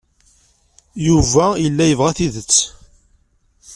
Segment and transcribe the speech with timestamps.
[1.07, 2.55] Yuba yella yebɣa tidet.